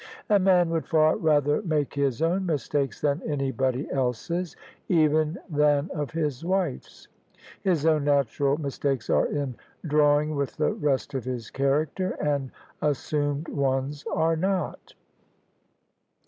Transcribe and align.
A 0.31 0.39
man 0.39 0.71
would 0.71 0.87
far 0.87 1.15
rather 1.15 1.61
make 1.61 1.93
his 1.93 2.23
own 2.23 2.43
mistakes 2.43 2.99
than 2.99 3.21
any 3.21 3.51
body 3.51 3.87
else's— 3.91 4.55
even 4.89 5.37
than 5.47 5.91
of 5.93 6.09
his 6.09 6.43
wife's. 6.43 7.07
His 7.61 7.85
ovm 7.85 8.05
natural 8.05 8.57
mis 8.57 8.79
takes 8.79 9.11
are 9.11 9.27
in 9.27 9.53
drawing 9.85 10.33
with 10.35 10.57
the 10.57 10.73
rest 10.73 11.13
of 11.13 11.23
his 11.25 11.51
character, 11.51 12.17
and 12.19 12.49
assumed 12.81 13.47
ones 13.47 14.03
are 14.11 14.35
not." 14.35 14.95